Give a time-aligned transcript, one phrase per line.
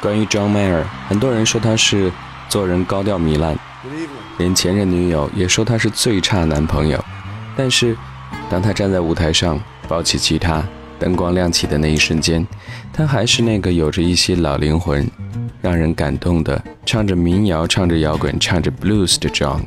[0.00, 2.12] 关于 John Mayer，很多人说他是
[2.48, 3.58] 做人高调糜烂，
[4.38, 7.02] 连前任女友也说他是最差男朋友。
[7.56, 7.96] 但是，
[8.50, 10.62] 当他站在舞台上抱起吉他，
[10.98, 12.46] 灯光亮起的那一瞬间，
[12.92, 15.10] 他还是那个有着一些老灵魂、
[15.62, 19.62] 让人感动的，唱着民谣、唱着摇滚、唱着 blues 的 John。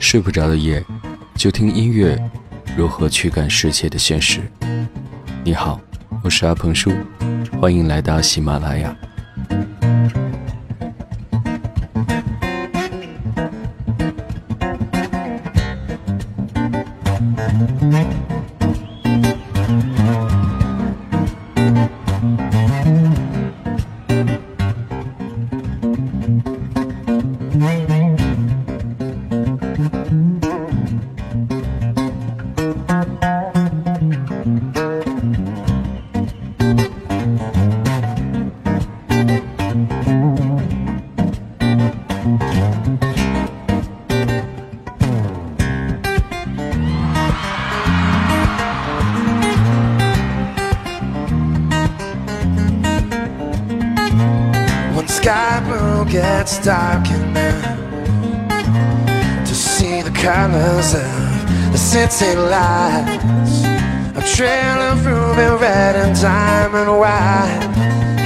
[0.00, 0.84] 睡不着的夜，
[1.36, 2.18] 就听音乐
[2.76, 4.40] 如何驱赶世界的现实。
[5.44, 5.80] 你好，
[6.24, 6.90] 我是阿鹏叔，
[7.60, 8.96] 欢迎来到喜马拉雅。
[56.62, 57.78] Dark enough
[59.46, 63.62] to see the colors of the city lights.
[64.14, 67.70] A trail of ruby red and diamond white.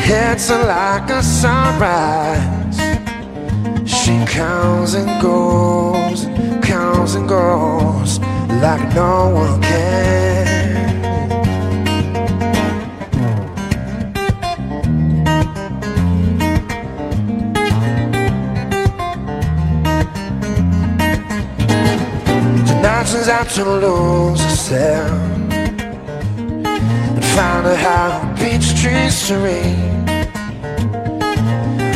[0.06, 2.76] It's like a sunrise.
[3.88, 6.26] She comes and goes,
[6.66, 8.18] comes and goes
[8.60, 10.23] like no one can.
[23.14, 25.12] She's out to lose herself
[25.54, 30.04] And find her how Peachtree serene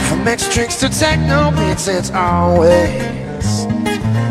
[0.07, 3.03] From mixed drinks to techno beats It's always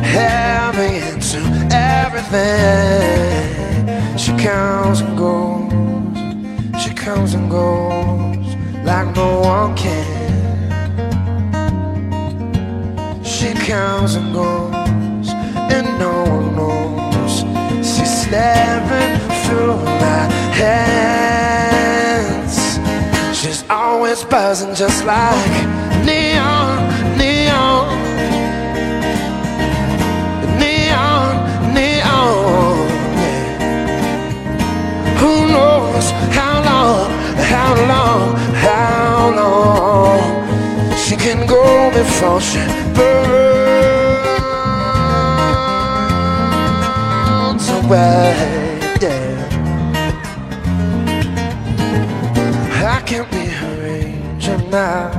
[0.01, 1.39] heavy into
[1.73, 2.47] everything.
[4.17, 8.55] She comes and goes She comes and goes
[8.85, 10.05] Like no one can.
[13.25, 14.77] She comes and goes
[15.69, 16.16] and no
[18.27, 20.23] staring through my
[20.59, 22.55] hands.
[23.37, 25.53] She's always buzzing just like
[26.05, 26.77] neon,
[27.17, 27.87] neon,
[30.59, 31.29] neon,
[31.73, 32.85] neon.
[32.97, 33.47] Yeah.
[35.21, 36.05] Who knows
[36.37, 37.09] how long,
[37.53, 38.25] how long,
[38.67, 40.21] how long
[40.97, 42.59] she can go before she
[42.93, 43.56] burns
[47.89, 47.93] I
[53.05, 55.09] can't be her angel now.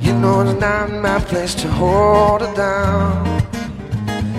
[0.00, 3.28] You know it's not my place to hold her down.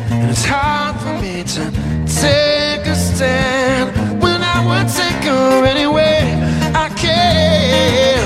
[0.09, 1.71] And it's hard for me to
[2.07, 6.41] take a stand when I would take her anyway.
[6.73, 8.17] I can.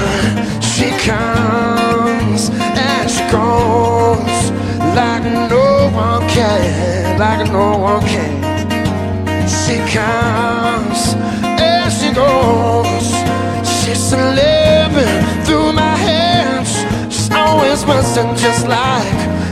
[0.61, 4.51] She comes and she goes
[4.95, 8.36] like no one can, like no one can.
[9.67, 11.13] She comes
[11.59, 13.07] and she goes.
[13.67, 16.71] She's slipping through my hands.
[17.13, 19.46] She's always buzzing just like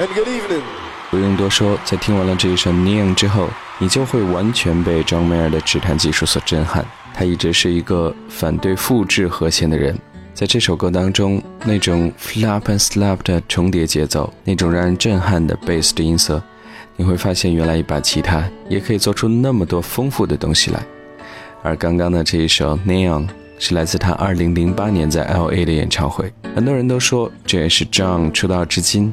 [0.00, 0.62] And good evening.
[1.10, 3.48] 不用多说，在听完了这一首《Neon》之后，
[3.78, 6.86] 你就会完全被张梅尔的指弹技术所震撼。
[7.12, 9.98] 他一直是一个反对复制和弦的人，
[10.32, 16.40] 在这首歌当中，那种 flap and slap 的重叠节奏，那种让人震撼的 bass 的音色，
[16.94, 20.80] 你会发现原来一把吉他也可以做出那么多丰富的东西来。
[21.64, 23.26] 而刚刚的这一首《Neon》
[23.58, 29.12] 是来自他2008年在 LA 的演唱会，很多人都说这也是 John 出道至今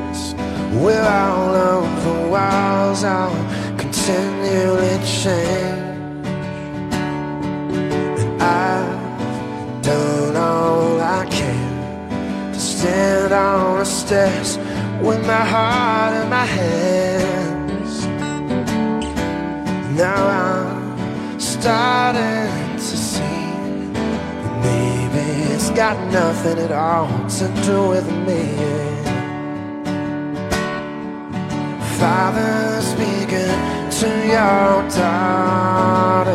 [0.79, 3.29] where all the walls are
[3.77, 6.25] continually changed.
[8.19, 14.57] And I've done all I can to stand on the steps
[15.01, 18.05] with my heart in my hands.
[19.97, 23.19] Now I'm starting to see
[23.93, 29.00] that maybe it's got nothing at all to do with me.
[32.01, 33.55] Father, speaking
[33.99, 36.31] to your daughters,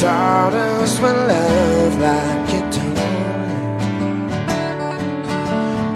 [0.00, 2.88] daughters will love like you do.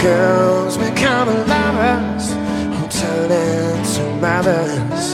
[0.03, 2.27] Girls become lovers
[2.75, 5.05] who turn into mothers.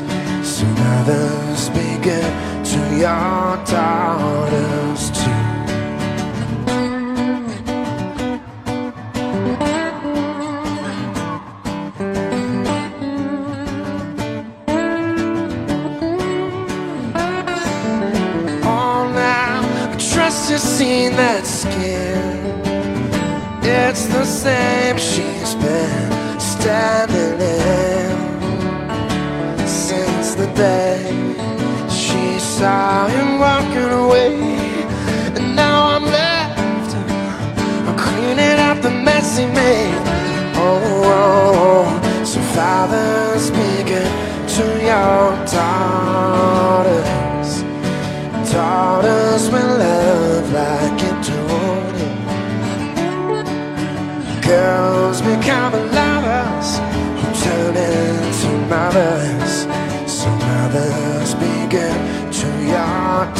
[0.47, 1.63] So mothers
[2.03, 2.33] good
[2.65, 4.12] to your daughters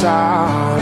[0.01, 0.72] your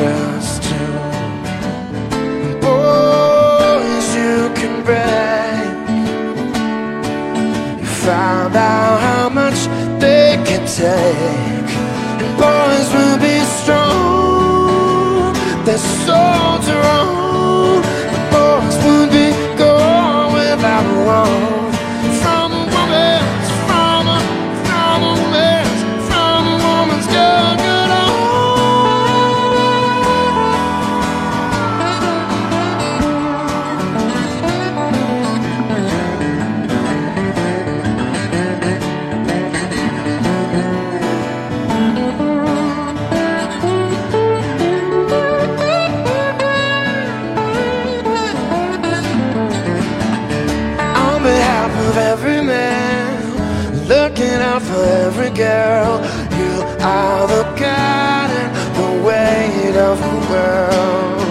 [51.62, 56.02] Behalf of every man, looking out for every girl,
[56.40, 61.22] you are the God and the weight of the world.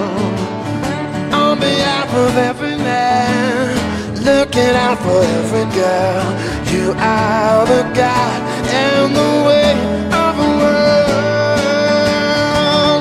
[1.35, 3.75] On behalf of every man,
[4.23, 6.25] looking out for every girl,
[6.73, 9.81] you are the God and the weight
[10.15, 11.43] of the world.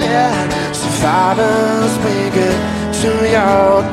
[0.01, 0.33] Yeah,
[0.73, 2.59] so fathers, be good
[3.01, 3.83] to your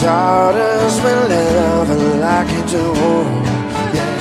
[0.00, 1.90] daughters will love
[2.24, 2.86] like you do.
[3.96, 4.14] Yeah.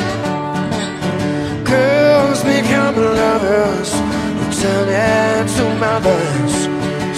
[1.63, 3.91] Girls become lovers
[4.37, 6.53] who turn into mothers.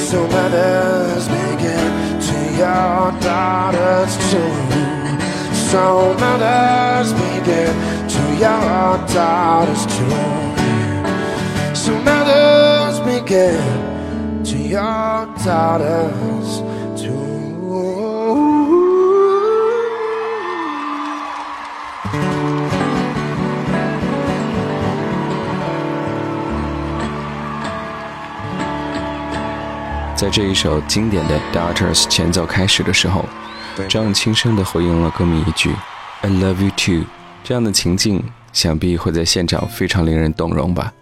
[0.09, 1.91] So mothers begin
[2.27, 4.53] to your daughters too.
[5.69, 7.13] So mothers
[7.47, 7.73] it
[8.13, 10.21] to your daughters too.
[11.73, 12.99] So mothers
[13.31, 13.57] it
[14.45, 16.61] to your daughters
[17.01, 18.20] too.
[30.21, 33.25] 在这一首经典的《Daughters》前奏开始的时候，
[33.89, 35.71] 张轻声地回应了歌迷一句
[36.21, 37.05] “I love you too”。
[37.43, 38.23] 这样的情境，
[38.53, 40.93] 想必会在现场非常令人动容吧。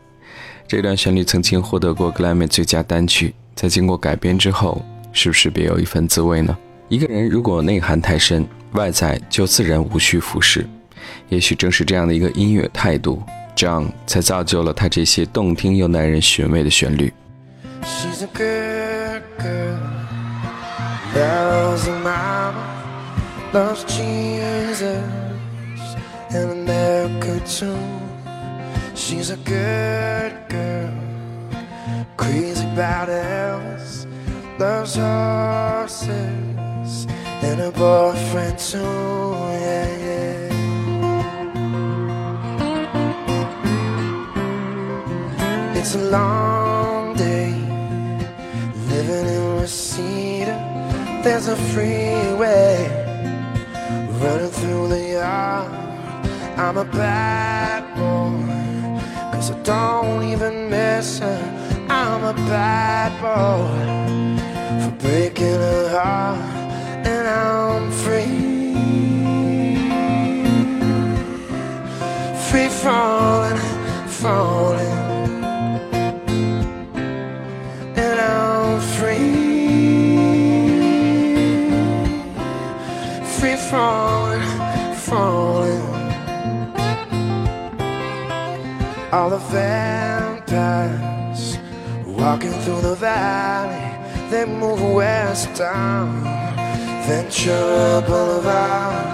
[0.69, 6.57] 这段旋律曾经获得过格莱美最佳单曲，在经过改编之后，是不是别有一番滋味呢？
[6.87, 10.65] 一个人如果内涵太深，外在就自然无需服饰。
[11.27, 13.21] 也许正是这样的一个音乐态度
[13.53, 17.11] ，，John 才造就了他这些动听又耐人寻味的旋律。
[17.83, 18.88] She's a good
[19.39, 19.79] girl.
[21.15, 22.65] Loves her mama.
[23.53, 25.03] Loves Jesus
[26.29, 27.79] and America too.
[28.95, 30.93] She's a good girl.
[32.17, 34.05] Crazy about Elvis.
[34.59, 36.09] Loves horses
[37.41, 38.77] and her boyfriend too.
[38.77, 40.49] Yeah, yeah.
[45.75, 46.58] It's a long
[49.69, 50.57] Reseda.
[51.23, 52.89] There's a freeway
[54.19, 55.71] running through the yard.
[56.57, 58.33] I'm a bad boy,
[59.31, 61.39] cause I don't even miss her.
[61.87, 63.69] I'm a bad boy
[64.81, 66.39] for breaking her heart,
[67.05, 68.49] and I'm free.
[72.49, 73.61] Free falling,
[74.07, 74.78] falling
[83.69, 84.49] falling,
[84.95, 85.83] falling.
[89.11, 91.41] All the vampires
[92.05, 93.97] walking through the valley,
[94.31, 96.23] they move westbound.
[97.05, 99.05] Ventura Boulevard,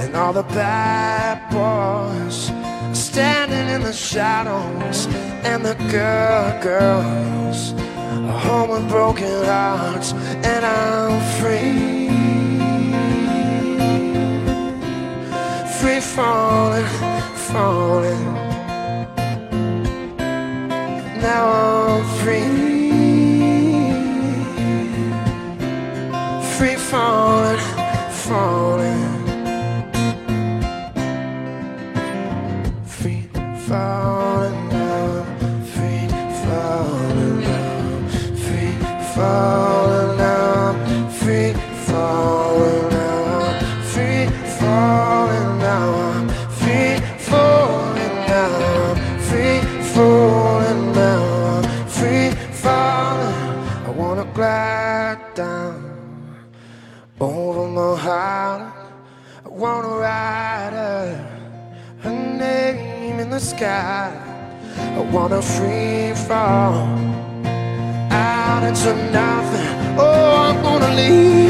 [0.00, 2.50] and all the bad boys
[2.98, 5.06] standing in the shadows,
[5.44, 7.72] and the girl girls
[8.44, 11.97] home with broken hearts, and I'm free.
[15.88, 16.84] Free falling,
[17.50, 18.24] falling.
[21.22, 22.44] Now I'm free.
[26.56, 27.58] Free falling,
[28.10, 29.14] falling.
[32.84, 33.22] Free
[33.66, 35.24] falling now,
[35.72, 36.08] free
[36.42, 38.08] falling now,
[38.44, 38.74] free
[39.14, 41.54] falling now, free
[41.86, 42.37] falling
[63.58, 64.12] sky.
[64.78, 66.86] I wanna free fall
[68.12, 69.68] out into nothing.
[69.98, 71.47] Oh, I'm gonna leave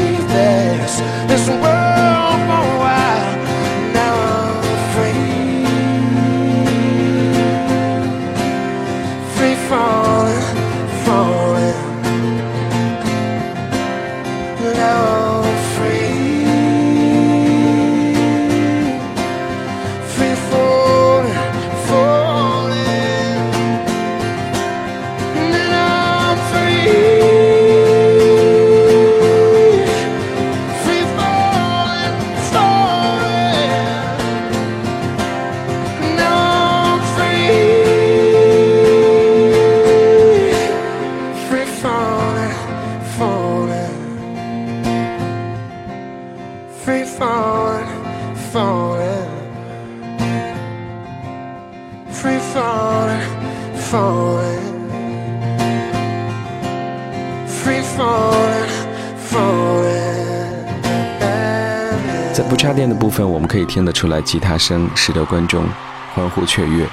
[63.49, 65.65] 可以听得出来吉他声，使得观众
[66.13, 66.87] 欢呼雀跃。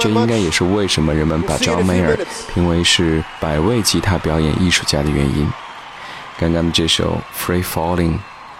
[0.00, 2.18] 这应该也是为什么人们把 John Mayer
[2.52, 5.48] 评为是百位吉他表演艺术家的原因。
[6.36, 8.12] 刚刚的这首《Free Falling》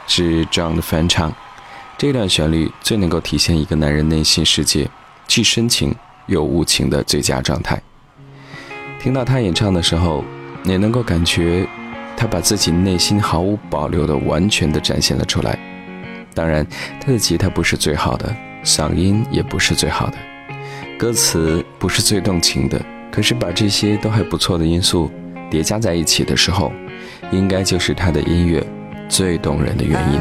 [0.06, 1.32] 是 John 的翻唱，
[1.98, 4.88] 这段旋律最能够体现一个男人内心世界
[5.26, 5.92] 既深情
[6.26, 7.82] 又无情的最佳状态。
[9.00, 10.24] 听到他演唱的时候，
[10.62, 11.66] 也能够感觉
[12.16, 15.58] 他把自己内心毫无保留的、完全的展现了出来。
[16.34, 16.66] 当然，
[17.00, 20.16] 他的吉他不是最好的，嗓音也不是最好的，
[20.98, 22.80] 歌词不是最动情的。
[23.10, 25.08] 可是把这些都还不错的因素
[25.48, 26.72] 叠加在一起的时候，
[27.30, 28.60] 应该就是他的音乐
[29.08, 30.20] 最动人的原因。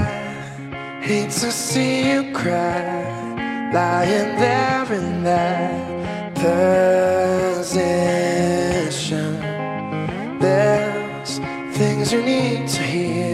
[11.74, 13.33] things you need to hear.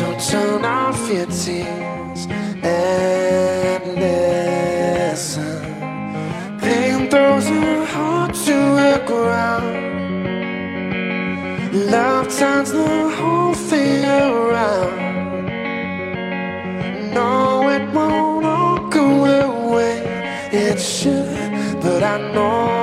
[0.00, 2.26] So turn off your tears
[2.62, 5.60] and listen.
[6.58, 9.76] Pain throws your heart to the ground.
[11.90, 14.96] Love turns the whole thing around.
[17.12, 19.98] No, it won't all go away.
[20.50, 22.79] It should, but I know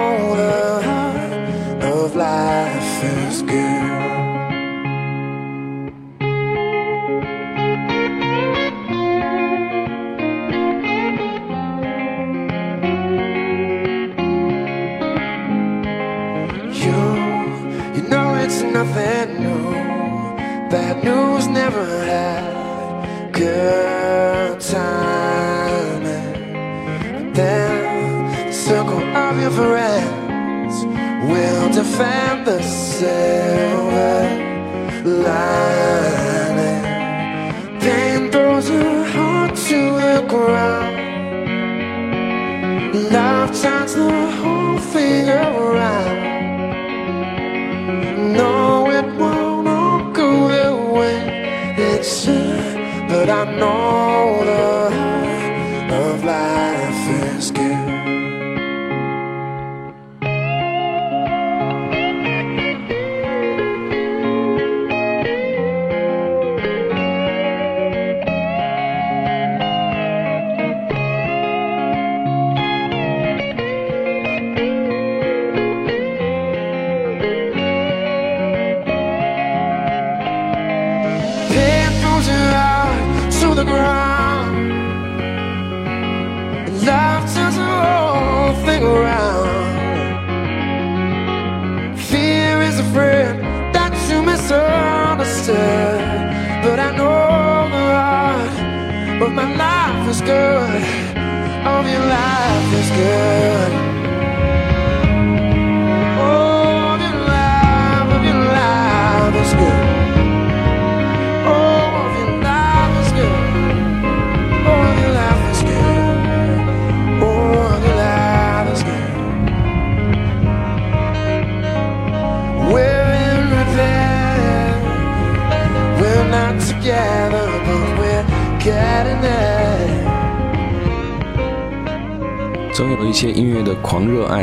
[32.47, 34.23] the silver
[35.03, 36.83] lining.
[37.81, 40.95] Pain throws her heart to the ground.
[43.11, 46.19] Love turns the whole thing around.
[48.39, 50.31] No, it won't all go
[50.71, 52.25] away, it's
[53.09, 53.96] but I know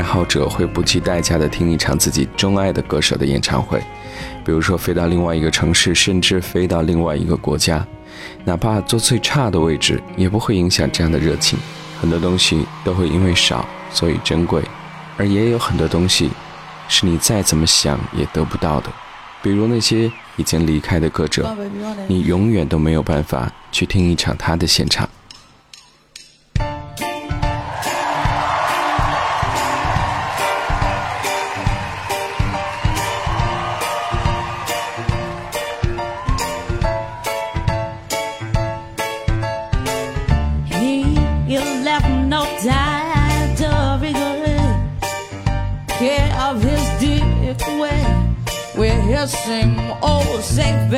[0.04, 3.82] 爱好者会不计代价的听一场自己钟爱的歌手的演唱会，
[4.44, 7.82] 比如说飞到另外一个城市，甚至飞到另外一个国家，
[8.44, 11.58] 哪怕坐最差的位置，也不会影响这样的热情。
[11.98, 14.62] 很多东西都会因为少，所以珍贵，
[15.16, 16.30] 而也有很多东西，
[16.86, 18.90] 是你再怎么想也得不到的，
[19.42, 20.12] 比如那些。
[20.36, 21.56] 已经离开的歌者，
[22.08, 25.08] 你永远都没有办法去听一场他的现场。
[50.54, 50.88] Safe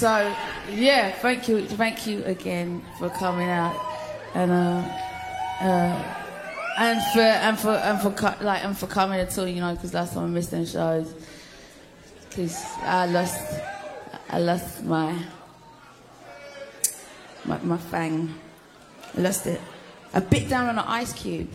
[0.00, 0.34] so
[0.70, 3.78] yeah, thank you, thank you again for coming out,
[4.34, 4.82] and uh,
[5.60, 6.16] uh,
[6.78, 8.10] and for and for and for
[8.42, 11.12] like and for coming at all, you know, because last time I missed them shows,
[12.30, 13.60] because I lost
[14.30, 15.14] I lost my
[17.44, 18.28] my my fang,
[19.16, 19.60] I lost it.
[20.12, 21.46] A bit down on an ice cube.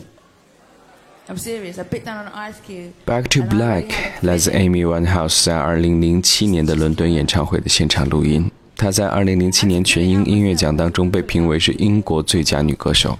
[1.27, 1.77] I'm serious.
[1.77, 2.93] A bit down on an ice cube.
[3.05, 8.49] Back to Black 来自 Amy Winehouse 在2007年的伦敦演唱会的现场录音。
[8.77, 13.17] 她在2007年全英音乐奖当中被评为是英国最佳女歌手，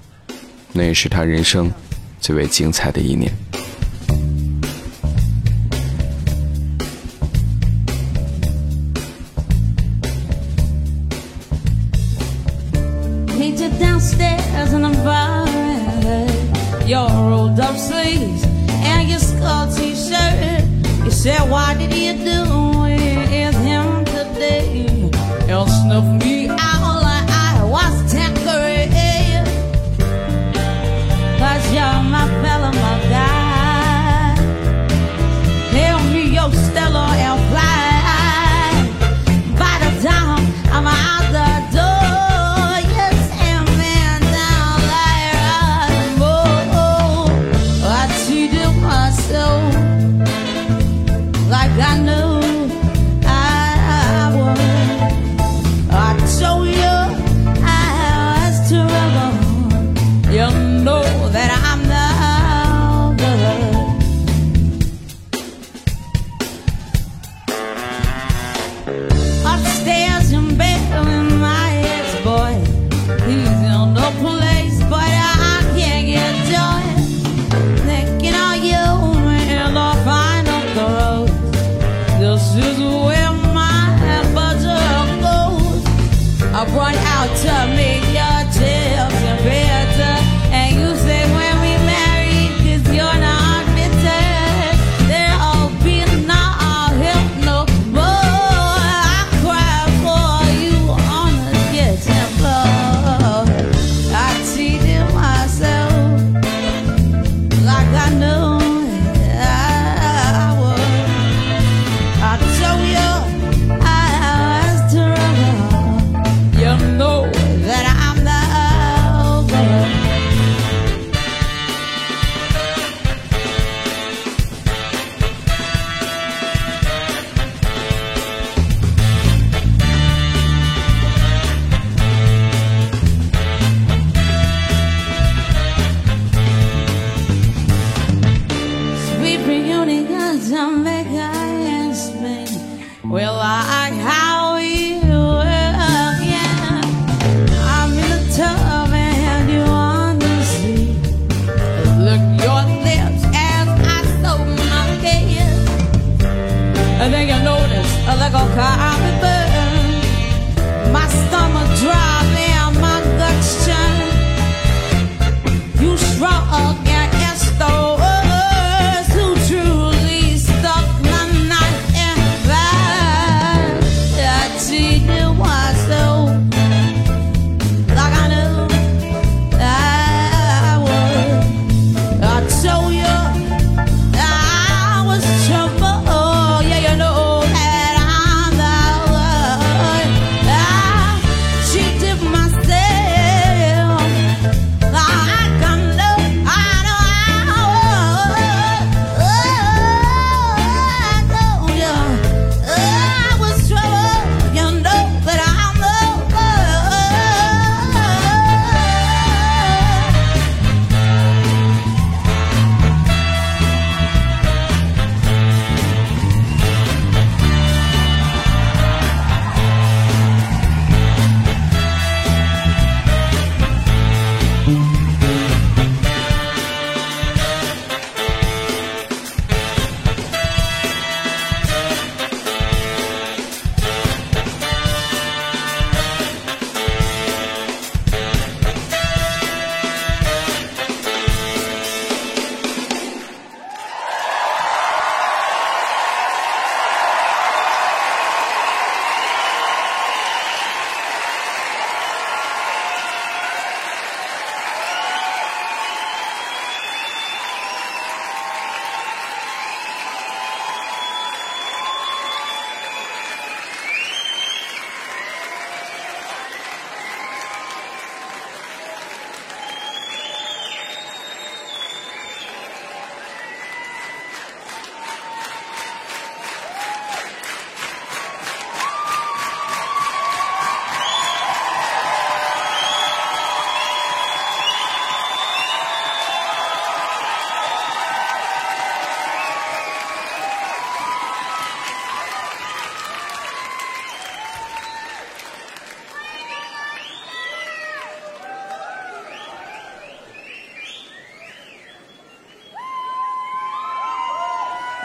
[0.73, 1.71] 那也是她人生
[2.19, 3.31] 最为精彩的一年。
[16.85, 20.63] Your rolled up sleeves and your skull t-shirt.
[21.03, 22.64] You said, why did you do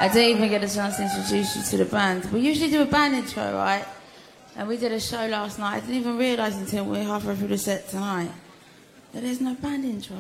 [0.01, 2.25] I didn't even get a chance to introduce you to the band.
[2.33, 3.85] We usually do a band intro, right?
[4.57, 5.77] And we did a show last night.
[5.77, 8.31] I didn't even realise until we we're halfway through the set tonight
[9.13, 10.17] that there's no band intro.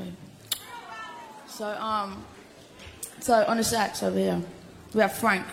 [1.49, 2.23] So, um,
[3.21, 4.43] so on the sax over here,
[4.93, 5.47] we have Frank.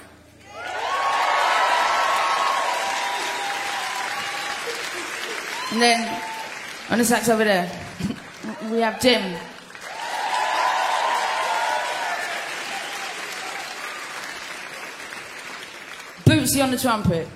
[5.72, 6.22] And then
[6.90, 7.72] on the sax over there,
[8.72, 9.38] we have Jim.
[16.48, 17.28] Bootsy on the trumpet.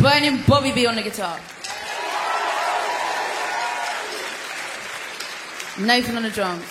[0.00, 1.40] Burning Bobby B on the guitar.
[5.80, 6.64] Nathan on the drums.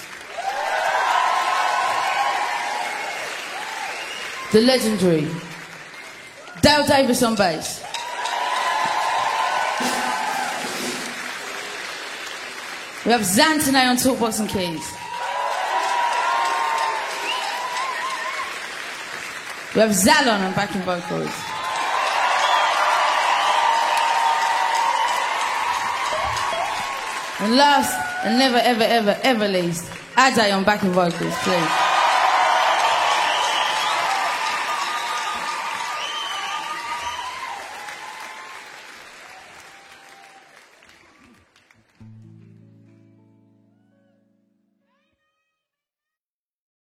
[4.53, 5.27] The legendary
[6.61, 7.83] Dale Davis on bass.
[13.05, 15.04] We have Xantone on talkbox and keys.
[19.75, 21.35] We have Zalon on backing vocals.
[27.41, 29.83] And last and never ever ever ever least,
[30.15, 31.84] Ajay on backing vocals, please.